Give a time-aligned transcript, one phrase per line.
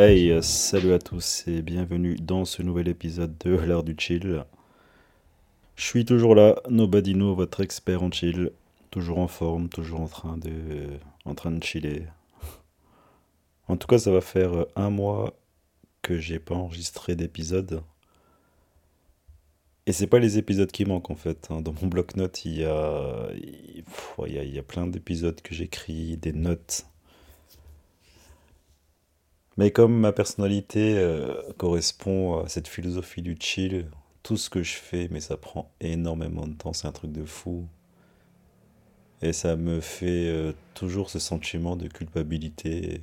[0.00, 4.44] Hey, euh, salut à tous et bienvenue dans ce nouvel épisode de l'art du chill.
[5.74, 8.52] Je suis toujours là, Nobadino, votre expert en chill,
[8.92, 12.04] toujours en forme, toujours en train de, chiller.
[13.66, 15.36] En tout cas, ça va faire un mois
[16.02, 17.82] que j'ai pas enregistré d'épisode.
[19.86, 21.48] Et c'est pas les épisodes qui manquent en fait.
[21.50, 21.60] hein.
[21.60, 23.84] Dans mon bloc-notes, il il
[24.28, 26.86] il y a plein d'épisodes que j'écris, des notes.
[29.58, 33.90] Mais comme ma personnalité euh, correspond à cette philosophie du chill,
[34.22, 37.24] tout ce que je fais, mais ça prend énormément de temps, c'est un truc de
[37.24, 37.66] fou.
[39.20, 43.02] Et ça me fait euh, toujours ce sentiment de culpabilité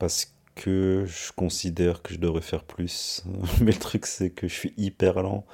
[0.00, 3.24] parce que je considère que je devrais faire plus.
[3.60, 5.46] Mais le truc, c'est que je suis hyper lent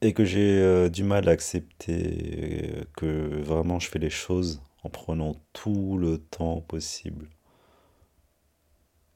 [0.00, 4.88] et que j'ai euh, du mal à accepter que vraiment je fais les choses en
[4.88, 7.28] prenant tout le temps possible.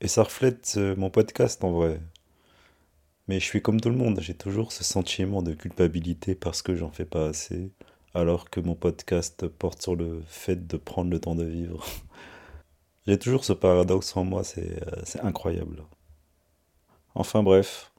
[0.01, 2.01] Et ça reflète euh, mon podcast en vrai.
[3.29, 6.75] Mais je suis comme tout le monde, j'ai toujours ce sentiment de culpabilité parce que
[6.75, 7.73] j'en fais pas assez,
[8.13, 11.85] alors que mon podcast porte sur le fait de prendre le temps de vivre.
[13.07, 15.85] J'ai toujours ce paradoxe en moi, euh, c'est incroyable.
[17.15, 17.93] Enfin bref,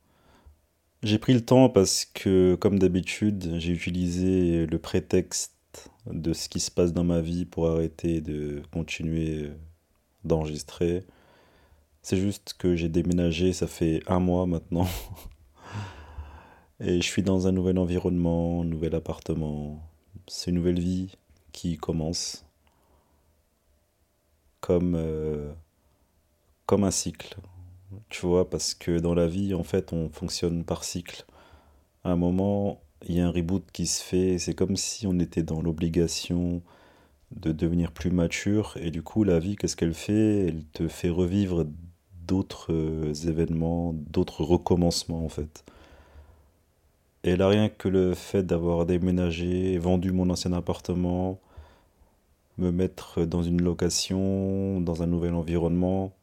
[1.04, 5.54] j'ai pris le temps parce que, comme d'habitude, j'ai utilisé le prétexte
[6.08, 9.52] de ce qui se passe dans ma vie pour arrêter de continuer
[10.24, 11.06] d'enregistrer.
[12.08, 14.88] C'est juste que j'ai déménagé, ça fait un mois maintenant,
[16.80, 19.82] et je suis dans un nouvel environnement, un nouvel appartement.
[20.28, 21.18] C'est une nouvelle vie
[21.52, 22.46] qui commence
[24.60, 25.52] comme, euh,
[26.68, 27.38] comme un cycle,
[28.10, 31.26] tu vois, parce que dans la vie, en fait, on fonctionne par cycle.
[32.04, 35.18] À un moment, il y a un reboot qui se fait, c'est comme si on
[35.18, 36.62] était dans l'obligation
[37.32, 40.46] de devenir plus mature, et du coup, la vie, qu'est-ce qu'elle fait?
[40.46, 41.66] Elle te fait revivre
[42.28, 45.64] d'autres euh, événements, d'autres recommencements, en fait.
[47.24, 51.40] Et là, rien que le fait d'avoir déménagé, vendu mon ancien appartement,
[52.58, 56.14] me mettre dans une location, dans un nouvel environnement.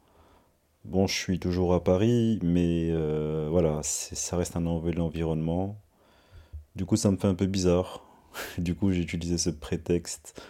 [0.85, 5.77] Bon, je suis toujours à Paris, mais euh, voilà, ça reste un nouvel environnement.
[6.77, 8.03] Du coup, ça me fait un peu bizarre.
[8.59, 10.41] Du coup, j'ai utilisé ce prétexte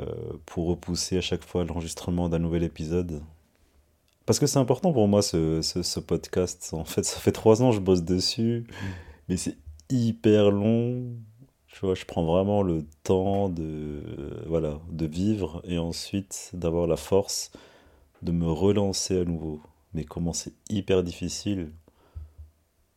[0.00, 0.06] euh,
[0.46, 3.22] pour repousser à chaque fois l'enregistrement d'un nouvel épisode.
[4.26, 6.70] Parce que c'est important pour moi ce, ce, ce podcast.
[6.72, 8.66] En fait, ça fait trois ans que je bosse dessus,
[9.28, 9.56] mais c'est
[9.90, 11.14] hyper long.
[11.68, 14.02] Tu vois, je prends vraiment le temps de,
[14.46, 17.50] voilà, de vivre et ensuite d'avoir la force
[18.22, 19.60] de me relancer à nouveau.
[19.92, 21.70] Mais comment c'est hyper difficile,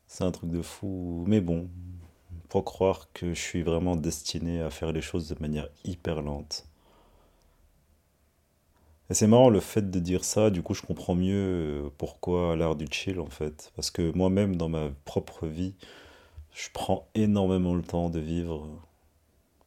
[0.07, 1.23] c'est un truc de fou.
[1.27, 1.69] Mais bon,
[2.49, 6.65] faut croire que je suis vraiment destiné à faire les choses de manière hyper lente.
[9.09, 12.55] Et c'est marrant le fait de dire ça, du coup je comprends mieux euh, pourquoi
[12.57, 13.71] l'art du chill en fait.
[13.75, 15.75] Parce que moi-même dans ma propre vie,
[16.53, 18.67] je prends énormément le temps de vivre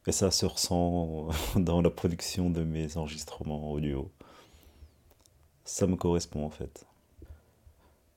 [0.07, 4.11] et ça se ressent dans la production de mes enregistrements audio.
[5.65, 6.85] Ça me correspond en fait.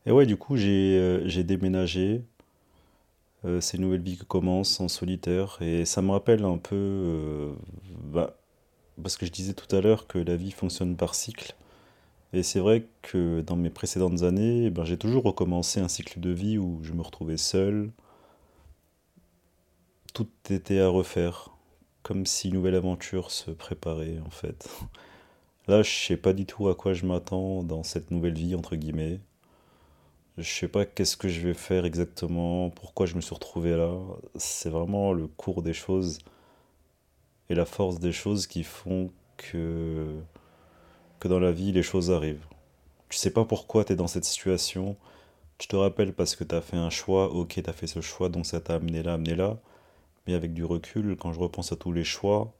[0.06, 2.22] Et ouais, du coup j'ai euh, déménagé,
[3.46, 7.54] euh, c'est une nouvelle vie qui commence en solitaire et ça me rappelle un peu,
[8.12, 8.36] bah,
[9.03, 11.55] parce que je disais tout à l'heure que la vie fonctionne par cycle.
[12.32, 16.31] Et c'est vrai que dans mes précédentes années, ben, j'ai toujours recommencé un cycle de
[16.31, 17.91] vie où je me retrouvais seul,
[20.15, 21.50] tout était à refaire,
[22.02, 24.69] comme si une nouvelle aventure se préparait en fait.
[25.69, 28.76] Là, je sais pas du tout à quoi je m'attends dans cette nouvelle vie, entre
[28.76, 29.20] guillemets.
[30.38, 33.93] Je sais pas qu'est-ce que je vais faire exactement, pourquoi je me suis retrouvé là.
[34.37, 36.19] C'est vraiment le cours des choses
[37.50, 40.20] et la force des choses qui font que,
[41.20, 42.46] que dans la vie, les choses arrivent.
[43.08, 44.96] Tu sais pas pourquoi tu es dans cette situation.
[45.58, 48.00] Tu te rappelles parce que tu as fait un choix, ok, tu as fait ce
[48.00, 49.58] choix, donc ça t'a amené là, amené là.
[50.26, 52.55] Mais avec du recul, quand je repense à tous les choix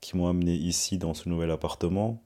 [0.00, 2.22] qui m'ont amené ici dans ce nouvel appartement,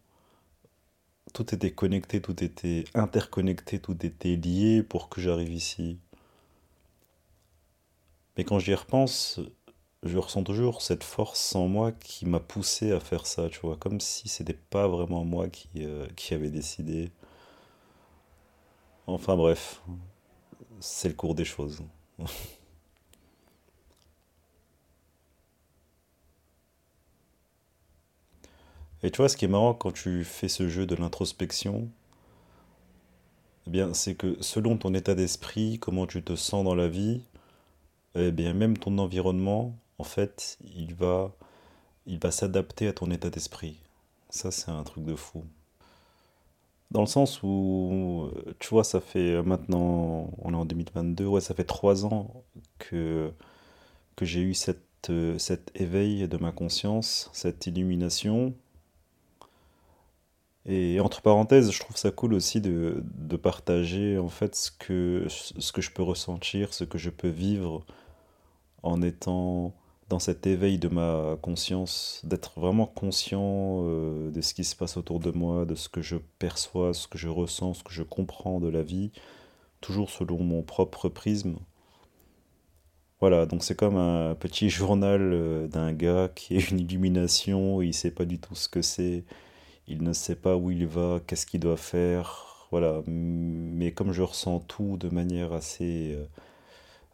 [1.33, 5.99] tout était connecté, tout était interconnecté, tout était lié pour que j'arrive ici.
[8.37, 9.41] Mais quand j'y repense,
[10.05, 13.77] je ressens toujours cette force en moi qui m'a poussé à faire ça, tu vois,
[13.77, 17.11] comme si c'était pas vraiment moi qui, euh, avait décidé.
[19.07, 19.81] Enfin bref,
[20.81, 21.83] c'est le cours des choses.
[29.03, 31.91] Et tu vois, ce qui est marrant quand tu fais ce jeu de l'introspection,
[33.67, 37.23] eh bien, c'est que selon ton état d'esprit, comment tu te sens dans la vie,
[38.15, 41.33] eh bien, même ton environnement, en fait, il va,
[42.07, 43.79] il va s'adapter à ton état d'esprit.
[44.31, 45.45] Ça, c'est un truc de fou.
[46.91, 51.55] Dans le sens où, tu vois, ça fait maintenant, on est en 2022, ouais, ça
[51.55, 52.45] fait trois ans
[52.79, 53.33] que,
[54.17, 58.55] que j'ai eu cette, cet éveil de ma conscience, cette illumination.
[60.67, 65.27] Et entre parenthèses, je trouve ça cool aussi de, de partager en fait ce que,
[65.29, 67.85] ce que je peux ressentir, ce que je peux vivre
[68.83, 69.75] en étant
[70.09, 74.97] dans cet éveil de ma conscience, d'être vraiment conscient euh, de ce qui se passe
[74.97, 78.03] autour de moi, de ce que je perçois, ce que je ressens, ce que je
[78.03, 79.11] comprends de la vie,
[79.81, 81.57] toujours selon mon propre prisme.
[83.21, 87.95] Voilà, donc c'est comme un petit journal euh, d'un gars qui a une illumination, il
[87.95, 89.25] sait pas du tout ce que c'est,
[89.89, 93.03] il ne sait pas où il va, qu'est-ce qu'il doit faire, voilà.
[93.07, 96.25] Mais comme je ressens tout de manière assez, euh,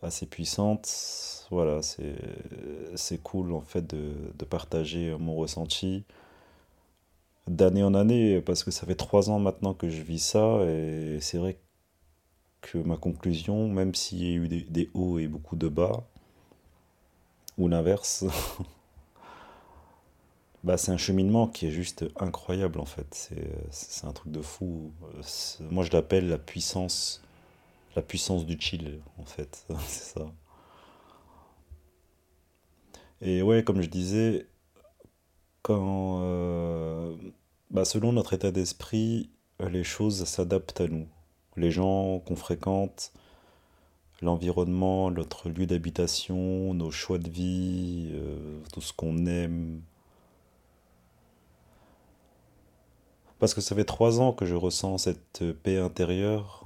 [0.02, 6.04] assez puissante, voilà, c'est, cool en fait de, de partager mon ressenti
[7.48, 11.18] d'année en année, parce que ça fait trois ans maintenant que je vis ça, et
[11.20, 11.58] c'est vrai
[12.60, 16.04] que ma conclusion, même s'il y a eu des, des hauts et beaucoup de bas,
[17.58, 18.24] ou l'inverse,
[20.62, 23.30] Bah, c'est un cheminement qui est juste incroyable en fait.
[23.70, 24.92] C'est, un truc de fou.
[25.70, 27.22] Moi je l'appelle la puissance,
[27.96, 29.66] la puissance du chill en fait.
[29.86, 30.26] C'est ça.
[33.22, 34.46] Et ouais, comme je disais,
[35.62, 37.14] quand, euh,
[37.70, 41.06] bah, selon notre état d'esprit, les choses s'adaptent à nous.
[41.56, 43.12] Les gens qu'on fréquente,
[44.22, 49.82] l'environnement, notre lieu d'habitation, nos choix de vie, euh, tout ce qu'on aime.
[53.38, 56.59] Parce que ça fait trois ans que je ressens cette paix intérieure,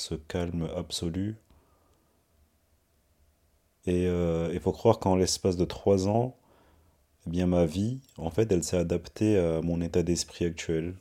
[0.00, 1.36] ce calme absolu.
[3.86, 6.36] Et euh, il faut croire qu'en l'espace de trois ans,
[7.26, 10.94] eh bien ma vie, en fait, elle s'est adaptée à mon état d'esprit actuel.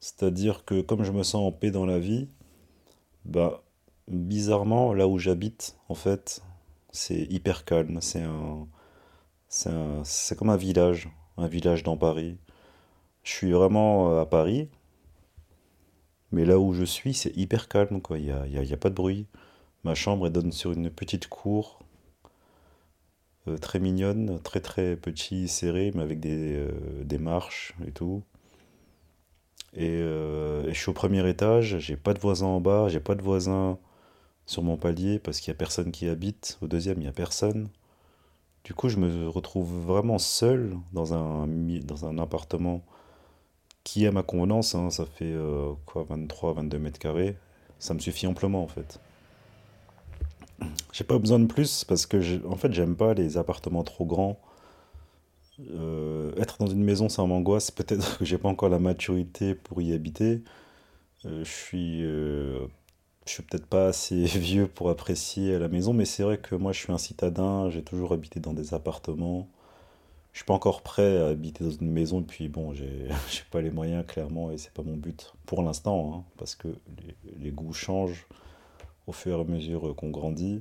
[0.00, 2.28] C'est-à-dire que comme je me sens en paix dans la vie,
[3.24, 3.62] bah
[4.08, 6.42] bizarrement, là où j'habite, en fait,
[6.92, 8.00] c'est hyper calme.
[8.02, 8.68] C'est un-
[10.04, 12.38] c'est comme un village, un village dans Paris.
[13.24, 14.70] Je suis vraiment euh, à Paris,
[16.32, 18.18] mais là où je suis, c'est hyper calme, quoi.
[18.18, 19.26] Il y a, y a- pas de bruit.
[19.84, 21.80] Ma chambre, elle donne sur une petite cour
[23.48, 28.22] euh, très mignonne, très très petit, serré, mais avec des, euh, des marches et tout.
[29.74, 33.00] Et, euh, et je suis au premier étage, j'ai pas de voisins en bas, j'ai
[33.00, 33.78] pas de voisins
[34.46, 36.58] sur mon palier parce qu'il y a personne qui habite.
[36.62, 37.68] Au deuxième, il y a personne.
[38.64, 41.48] Du coup, je me retrouve vraiment seul dans un,
[41.84, 42.84] dans un appartement
[43.86, 47.36] qui est ma convenance, hein, ça fait euh, quoi, 23, 22 mètres carrés.
[47.78, 48.98] Ça me suffit amplement en fait.
[50.92, 54.40] J'ai pas besoin de plus parce que en fait j'aime pas les appartements trop grands.
[55.70, 57.70] Euh, être dans une maison ça m'angoisse.
[57.70, 60.42] Peut-être que j'ai pas encore la maturité pour y habiter.
[61.24, 62.68] Euh, je suis, je
[63.24, 66.80] suis peut-être pas assez vieux pour apprécier la maison, mais c'est vrai que moi je
[66.80, 67.70] suis un citadin.
[67.70, 69.48] J'ai toujours habité dans des appartements.
[70.36, 73.08] Je suis pas encore prêt à habiter dans une maison, et puis bon, j'ai
[73.50, 76.68] pas les moyens, clairement, et c'est pas mon but pour l'instant, hein, parce que
[77.38, 78.26] les, goûts changent
[79.06, 80.60] au fur et à mesure qu'on grandit.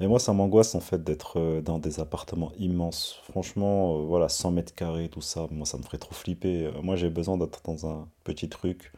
[0.00, 3.22] Et moi, ça m'angoisse en fait d'être euh, dans des appartements immenses.
[3.30, 6.70] Franchement, euh, voilà, 100 mètres carrés, tout ça, moi, ça me ferait trop flipper.
[6.82, 8.92] Moi, j'ai besoin d'être dans un petit truc.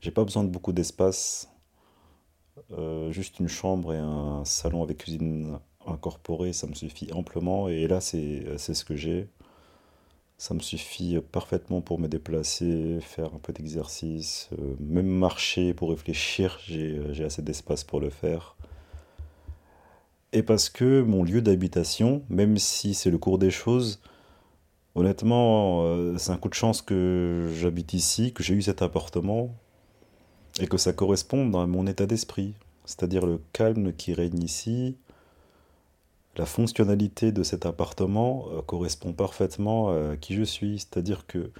[0.00, 1.50] J'ai pas besoin de beaucoup d'espace,
[2.70, 7.68] euh, juste une chambre et un salon avec cuisine incorporée, ça me suffit amplement.
[7.68, 9.28] Et là, c'est ce que j'ai.
[10.38, 15.90] Ça me suffit parfaitement pour me déplacer, faire un peu d'exercice, euh, même marcher pour
[15.90, 18.56] réfléchir, j'ai euh, j'ai assez d'espace pour le faire.
[20.32, 24.00] Et parce que mon lieu d'habitation, même si c'est le cours des choses,
[24.94, 29.54] honnêtement, euh, c'est un coup de chance que j'habite ici, que j'ai eu cet appartement,
[30.58, 32.54] et que ça corresponde à mon état d'esprit.
[32.86, 34.96] C'est-à-dire le calme qui règne ici,
[36.36, 40.78] la fonctionnalité de cet appartement euh, correspond parfaitement à qui je suis.
[40.80, 41.50] C'est-à-dire que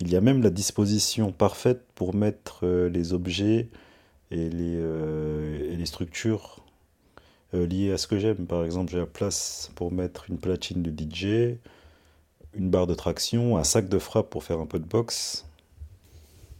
[0.00, 3.68] il y a même la disposition parfaite pour mettre euh, les objets
[4.32, 6.64] et les, euh, structures
[7.54, 8.46] euh, liées à ce que j'aime.
[8.46, 11.58] Par exemple, j'ai la place pour mettre une platine de DJ,
[12.54, 15.46] une barre de traction, un sac de frappe pour faire un peu de boxe.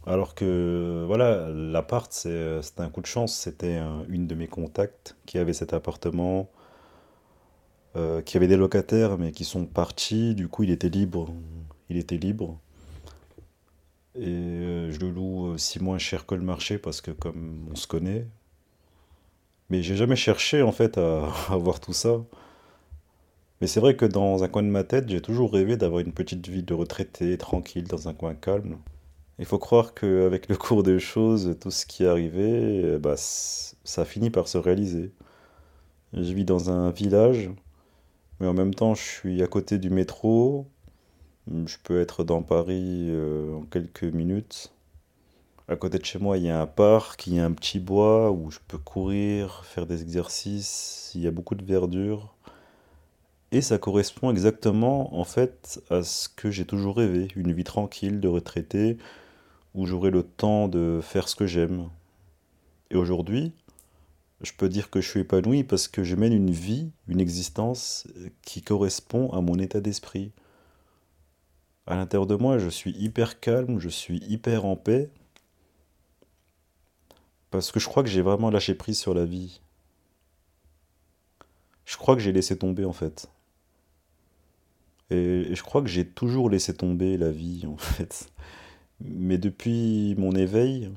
[0.07, 3.33] Alors que, voilà, l'appart, c'est- un coup de chance.
[3.35, 6.49] C'était un- une de mes contacts qui avait cet appartement,
[7.95, 10.35] euh, qui avait des locataires, mais qui sont partis.
[10.35, 11.33] Du coup, il était libre.
[11.89, 12.59] Il était libre.
[14.15, 17.75] Et euh, je le loue aussi moins cher que le marché parce que comme on
[17.75, 18.27] se connaît.
[19.69, 22.19] Mais j'ai jamais cherché en fait à, à voir tout ça.
[23.61, 26.13] Mais c'est vrai que dans un coin de ma tête, j'ai toujours rêvé d'avoir une
[26.13, 28.77] petite vie de retraité, tranquille, dans un coin calme.
[29.39, 33.15] Il faut croire qu'avec le cours des choses, tout ce qui est arrivé, euh, bah,
[33.17, 35.11] ça finit par se réaliser.
[36.13, 37.49] Je vis dans un village,
[38.41, 40.65] mais en même temps, je suis à côté du métro.
[41.47, 44.73] Je peux être dans Paris euh, en quelques minutes.
[45.67, 47.79] À côté de chez moi, il y a un parc, il y a un petit
[47.79, 51.11] bois où je peux courir, faire des exercices.
[51.13, 52.33] Il y a beaucoup de verdure.
[53.51, 57.27] Et ça correspond exactement, en fait, à ce que j'ai toujours rêvé.
[57.35, 58.97] Une vie tranquille de retraité
[59.75, 61.89] où j'aurai le temps de faire ce que j'aime.
[62.89, 63.53] Et aujourd'hui,
[64.43, 68.07] je peux dire que je suis épanoui parce que je mène une vie, une existence
[68.17, 70.31] euh, qui correspond à mon état d'esprit.
[71.85, 75.09] À l'intérieur de moi, je suis hyper calme, je suis hyper en paix
[77.49, 79.61] parce que je crois que j'ai vraiment lâché prise sur la vie.
[81.85, 83.29] Je crois que j'ai laissé tomber en fait.
[85.09, 88.31] Et, et je crois que j'ai toujours laissé tomber la vie en fait.
[89.01, 90.91] Mais depuis mon éveil,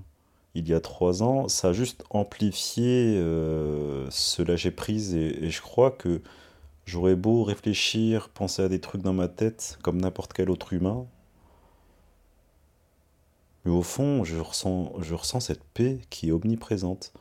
[0.55, 5.61] il y a trois ans, ça a juste amplifié euh, ce lâcher prise et, je
[5.61, 6.23] crois que
[6.87, 11.07] j'aurais beau réfléchir, penser à des trucs dans ma tête comme n'importe quel autre humain,
[13.65, 17.13] mais au fond, je ressens, cette paix qui est omniprésente.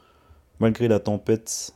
[0.59, 1.73] Malgré la tempête,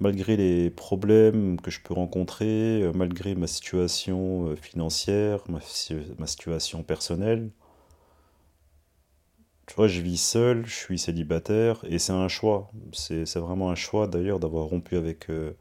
[0.00, 6.82] malgré les problèmes que je peux rencontrer, euh, malgré ma situation euh, financière, ma situation
[6.82, 7.50] personnelle,
[9.66, 12.70] tu vois, je vis seul, je suis célibataire et c'est un choix.
[12.92, 15.52] C'est, vraiment un choix d'ailleurs d'avoir rompu avec, euh,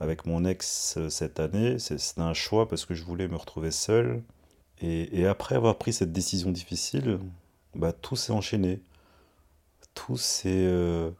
[0.00, 1.78] avec mon ex euh, cette année.
[1.78, 4.22] C'est, un choix parce que je voulais me retrouver seul.
[4.80, 7.18] Et, après avoir pris cette décision difficile,
[7.74, 8.80] bah, tout s'est enchaîné.
[9.94, 11.10] Tout s'est euh,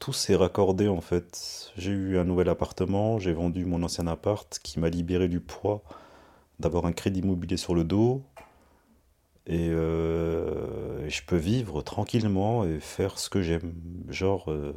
[0.00, 1.70] tout s'est raccordé en fait.
[1.76, 5.82] J'ai eu un nouvel appartement, j'ai vendu mon ancien appart qui m'a libéré du poids
[6.58, 8.22] d'avoir un crédit immobilier sur le dos.
[9.50, 13.74] Et, euh, et je peux vivre tranquillement et faire ce que j'aime.
[14.08, 14.72] Genre, euh,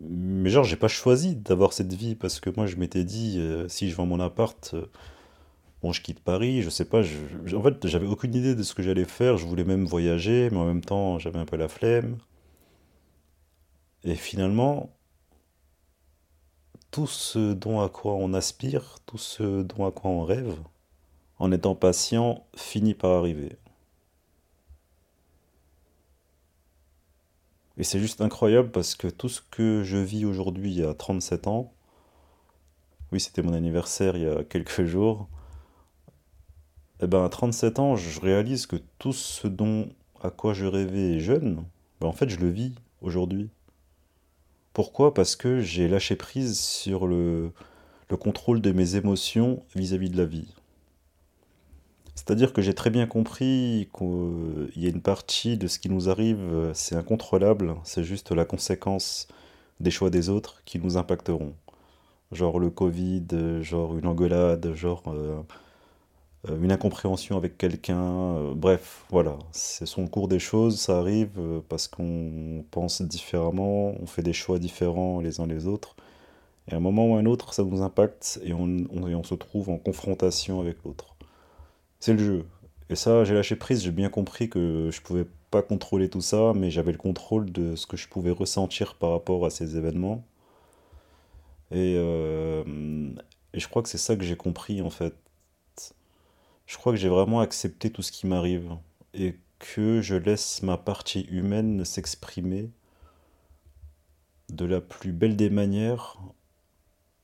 [0.00, 3.68] mais genre, j'ai pas choisi d'avoir cette vie parce que moi je m'étais dit, euh,
[3.68, 4.74] si je vends mon appart,
[5.82, 8.82] bon, je quitte Paris, je sais pas, en fait, j'avais aucune idée de ce que
[8.82, 9.36] j'allais faire.
[9.38, 12.18] Je voulais même voyager, mais en même temps, j'avais un peu la flemme.
[14.04, 14.90] Et finalement,
[16.90, 20.56] tout ce dont à quoi on aspire, tout ce dont à quoi on rêve,
[21.38, 23.56] en étant patient, finit par arriver.
[27.78, 31.72] Et c'est juste incroyable parce que tout ce que je vis aujourd'hui à 37 ans,
[33.12, 35.28] oui, c'était mon anniversaire il y a quelques jours,
[37.00, 39.90] et ben à 37 ans, je réalise que tout ce dont
[40.22, 41.64] à quoi je rêvais jeune,
[42.00, 43.50] ben en fait, je le vis aujourd'hui.
[44.72, 45.12] Pourquoi?
[45.12, 47.52] Parce que j'ai lâché prise sur le
[48.18, 50.54] contrôle de mes émotions vis-à-vis de la vie.
[52.16, 56.08] C'est-à-dire que j'ai très bien compris qu'il y a une partie de ce qui nous
[56.10, 59.28] arrive, c'est incontrôlable, c'est juste la conséquence
[59.80, 61.54] des choix des autres qui nous impacteront.
[62.32, 63.26] Genre le Covid,
[63.62, 65.40] genre une engueulade, genre euh,
[66.48, 68.02] euh, une incompréhension avec quelqu'un,
[68.36, 69.38] euh, bref, voilà.
[69.52, 74.58] C'est son cours des choses, ça arrive parce qu'on pense différemment, on fait des choix
[74.58, 75.96] différents les uns les autres,
[76.68, 79.70] et à un moment ou à un autre, ça nous impacte et on se trouve
[79.70, 81.15] en confrontation avec l'autre.
[82.00, 82.46] C'est le jeu.
[82.88, 86.52] Et ça, j'ai lâché prise, j'ai bien compris que je pouvais pas contrôler tout ça,
[86.54, 90.24] mais j'avais le contrôle de ce que je pouvais ressentir par rapport à ces événements.
[91.70, 92.64] Et, euh,
[93.52, 95.14] et je crois que c'est ça que j'ai compris en fait.
[96.66, 98.72] Je crois que j'ai vraiment accepté tout ce qui m'arrive
[99.14, 102.70] et que je laisse ma partie humaine s'exprimer
[104.50, 106.18] de la plus belle des manières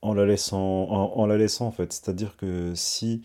[0.00, 1.93] en la laissant, en, en la laissant en fait.
[1.93, 3.23] C'est-à-dire que si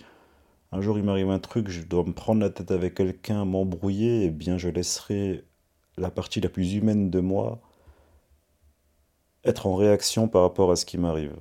[0.72, 4.26] un jour il m'arrive un truc, je dois me prendre la tête avec quelqu'un, m'embrouiller,
[4.26, 5.44] eh bien je laisserai
[5.98, 7.62] la partie la plus humaine de moi
[9.44, 11.36] être en réaction par rapport à ce qui m'arrive.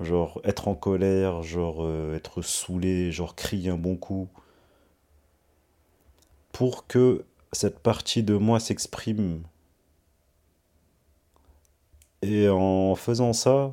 [0.00, 4.28] Genre être en colère, genre euh, être saoulé, genre crier un bon coup,
[6.52, 9.42] pour que cette partie de moi s'exprime
[12.22, 13.72] Et en faisant ça,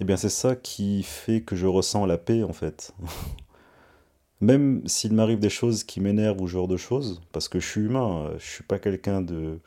[0.00, 2.94] eh bien c'est ça qui fait que je ressens la paix en fait.
[4.40, 7.66] Même s'il m'arrive des choses qui m'énervent ou ce genre de choses, parce que je
[7.66, 9.58] suis humain, je suis pas quelqu'un de,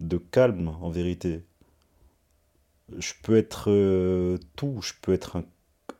[0.00, 1.44] de calme en vérité.
[2.98, 5.42] Je peux être euh, tout, je peux être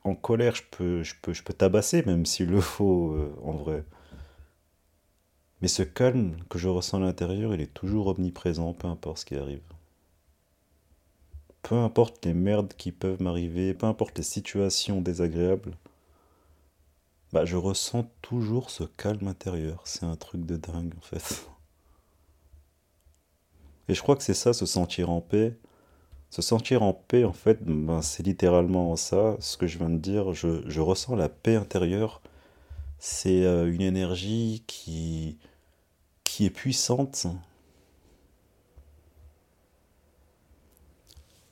[0.04, 3.84] en colère, je peux, je tabasser même s'il le faut euh, en vrai.
[5.62, 9.24] Mais ce calme que je ressens à l'intérieur, il est toujours omniprésent, peu importe ce
[9.24, 9.62] qui arrive.
[11.62, 15.76] Peu importe les merdes qui peuvent m'arriver, peu importe les situations désagréables,
[17.32, 19.82] bah je ressens toujours ce calme intérieur.
[19.84, 21.46] C'est un truc de dingue en fait.
[23.88, 25.56] Et je crois que c'est ça, se sentir en paix.
[26.30, 29.98] Se sentir en paix, en fait, ben, c'est littéralement ça, ce que je viens de
[29.98, 30.32] dire.
[30.32, 32.22] Je, je ressens la paix intérieure.
[33.00, 35.38] C'est euh, une énergie qui,
[36.24, 37.26] qui est puissante.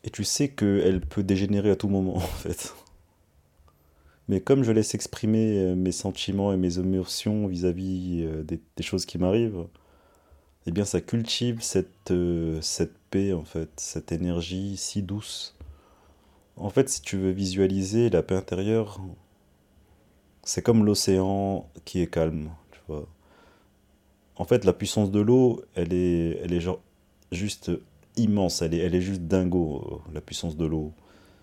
[0.08, 2.74] Et tu sais qu'elle peut dégénérer à tout moment, en fait.
[4.26, 9.04] Mais comme je laisse exprimer euh, mes sentiments et mes émotions vis-à-vis euh, des, choses
[9.04, 9.66] qui m'arrivent,
[10.64, 15.54] eh bien ça cultive cette, euh, cette paix, en fait, cette énergie si douce.
[16.56, 19.02] En fait, si tu veux visualiser la paix intérieure,
[20.42, 23.06] c'est comme l'océan qui est calme, tu vois.
[24.36, 26.66] En fait, la puissance de l'eau, elle est, elle est
[27.30, 27.70] juste
[28.18, 30.92] immense, elle est, elle est juste dingo, euh, la puissance de l'eau.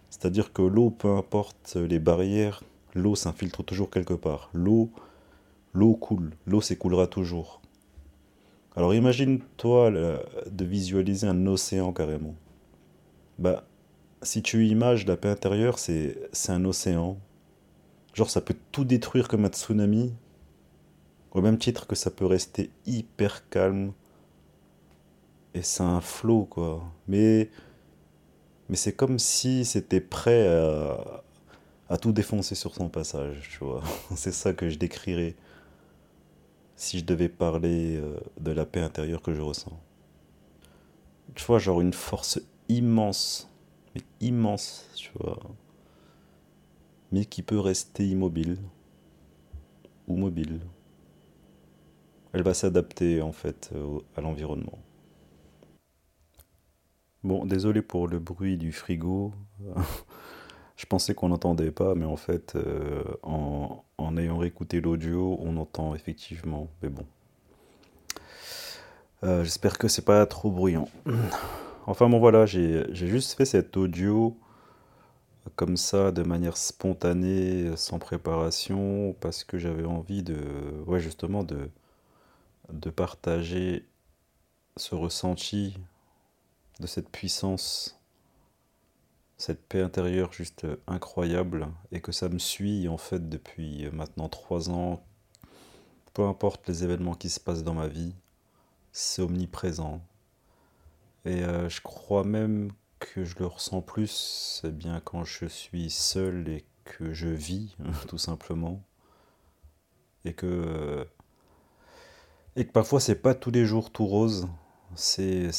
[0.10, 2.64] C'est-à-dire que l'eau, peu importe les barrières,
[2.94, 4.50] l'eau s'infiltre toujours quelque part.
[4.54, 4.90] L'eau,
[5.74, 7.62] l'eau coule, l'eau s'écoulera toujours.
[8.76, 10.20] Alors imagine-toi la-
[10.52, 12.36] de visualiser un océan carrément.
[13.40, 13.66] Bah,
[14.22, 16.18] si tu images la paix intérieure, c'est
[16.50, 17.18] un océan.
[18.14, 20.14] Genre, ça peut tout détruire comme un tsunami,
[21.32, 23.92] au même titre que ça peut rester hyper calme,
[25.56, 26.84] et c'est un flot, quoi.
[27.08, 27.50] Mais,
[28.70, 31.24] mais c'est comme si c'était prêt à,
[31.90, 33.82] à tout défoncer sur son passage, tu vois.
[34.16, 35.36] C'est ça que je décrirais
[36.76, 39.80] si je devais parler euh, de la paix intérieure que je ressens.
[41.36, 42.40] Tu vois, genre une force
[42.70, 43.50] immense,
[43.96, 45.40] mais immense, tu vois,
[47.12, 48.58] mais qui peut rester immobile
[50.08, 50.60] ou mobile.
[52.34, 53.72] Elle va s'adapter en fait
[54.18, 54.78] à l'environnement.
[57.26, 59.34] Bon, désolé pour le bruit du frigo.
[60.78, 63.84] Je pensais qu'on n'entendait pas, mais en fait, euh, en,
[64.16, 66.70] ayant réécouté l'audio, on entend effectivement.
[66.84, 67.04] Mais bon,
[69.24, 70.88] Euh, j'espère que c'est pas trop bruyant.
[71.88, 74.38] Enfin bon voilà, j'ai juste fait cet audio
[75.56, 80.38] comme ça, de manière spontanée, sans préparation, parce que j'avais envie de,
[80.86, 83.88] ouais, justement, de partager
[84.78, 85.76] ce ressenti
[86.80, 88.00] de cette puissance,
[89.38, 94.70] cette paix intérieure juste incroyable, et que ça me suit en fait depuis maintenant trois
[94.70, 95.04] ans,
[96.14, 98.16] peu importe les événements qui se passent dans ma vie,
[98.92, 100.02] c'est omniprésent.
[101.26, 105.90] Et euh, je crois même que je le ressens plus, eh bien quand je suis
[105.90, 107.76] seul et que je vis,
[108.08, 108.82] tout simplement,
[110.24, 111.06] et que, euh,
[112.56, 114.48] et que parfois c'est pas tous les jours tout rose.
[114.96, 115.52] C'est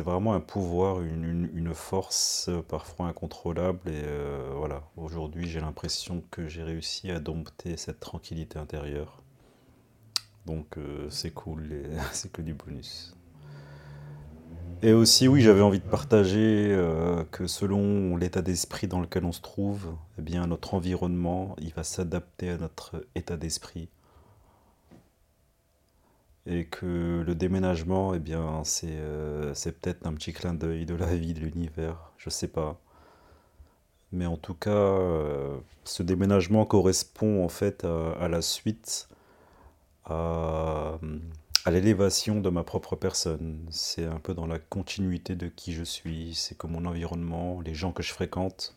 [0.00, 3.80] vraiment un pouvoir, une, une- force euh, parfois incontrôlable.
[3.88, 9.22] Et euh, voilà, aujourd'hui j'ai l'impression que j'ai réussi à dompter cette tranquillité intérieure.
[10.46, 11.68] Donc euh, c'est cool,
[12.12, 13.14] c'est que du bonus.
[14.82, 16.76] Et aussi, oui, j'avais envie de partager
[17.32, 21.82] que selon l'état d'esprit dans lequel on se trouve, eh bien, notre environnement, il va
[21.82, 23.88] s'adapter à notre état d'esprit.
[26.46, 30.94] Et que le déménagement, eh bien, c'est euh, c'est peut-être un petit clin d'œil de
[30.94, 32.80] la vie, de l'univers, je sais pas.
[34.12, 39.08] Mais en tout cas, euh, ce déménagement correspond en fait à, à la suite,
[40.04, 40.98] à,
[41.64, 43.66] à l'élévation de ma propre personne.
[43.70, 47.74] C'est un peu dans la continuité de qui je suis, c'est que mon environnement, les
[47.74, 48.76] gens que je fréquente.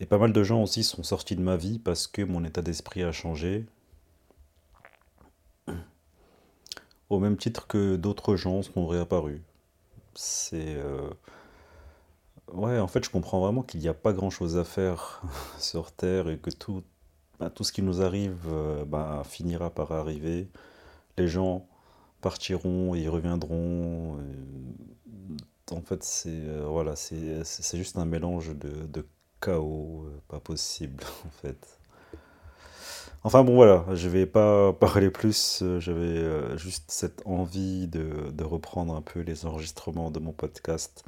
[0.00, 2.62] Et pas mal de gens aussi sont sortis de ma vie parce que mon état
[2.62, 3.66] d'esprit a changé,
[7.10, 9.40] au même titre que d'autres gens sont réapparus.
[10.14, 10.76] C'est...
[10.76, 11.10] euh,
[12.52, 15.22] Ouais, en fait, je comprends vraiment qu'il n'y a pas grand-chose à faire
[15.58, 16.82] sur Terre et que tout,
[17.40, 20.48] bah, tout ce qui nous arrive euh, bah, finira par arriver.
[21.18, 21.66] Les gens
[22.22, 24.18] partiront, ils reviendront.
[24.20, 24.22] euh,
[25.70, 29.06] En fait, c'est voilà, c'est juste un mélange de, de
[29.40, 31.78] chaos, pas possible en fait.
[33.26, 38.44] Enfin bon voilà, je vais pas parler plus, euh, j'avais euh, juste cette envie de,
[38.44, 41.02] reprendre un peu les enregistrements de mon podcast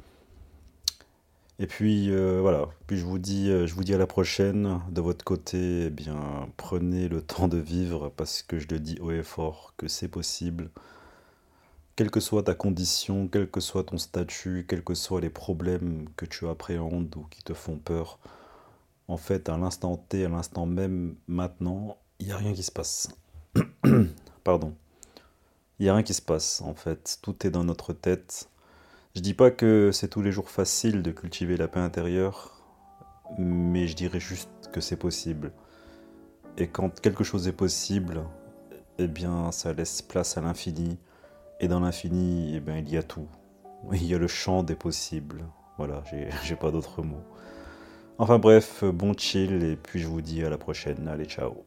[1.59, 4.79] Et puis euh, voilà, puis je vous dis, je vous dis à la prochaine.
[4.89, 8.97] De votre côté, eh bien, prenez le temps de vivre parce que je le dis
[8.99, 10.71] haut et fort que c'est possible.
[11.95, 16.07] Quelle que soit ta condition, quel que soit ton statut, quels que soient les problèmes
[16.15, 18.19] que tu appréhendes ou qui te font peur,
[19.07, 22.71] en fait, à l'instant T, à l'instant même, maintenant, il n'y a rien qui se
[22.71, 23.09] passe.
[24.43, 24.73] Pardon.
[25.79, 27.19] Il n'y a rien qui se passe, en fait.
[27.21, 28.49] Tout est dans notre tête.
[29.15, 32.61] Je dis pas que c'est tous les jours facile de cultiver la paix intérieure,
[33.37, 35.51] mais je dirais juste que c'est possible.
[36.57, 38.23] Et quand quelque chose est possible,
[38.97, 40.97] eh bien, ça laisse place à l'infini.
[41.59, 43.27] Et dans l'infini, eh bien, il y a tout.
[43.93, 45.45] Il y a le champ des possibles.
[45.77, 46.03] Voilà,
[46.43, 47.23] j'ai pas d'autres mots.
[48.17, 51.07] Enfin bref, bon chill, et puis je vous dis à la prochaine.
[51.07, 51.63] Allez, ciao.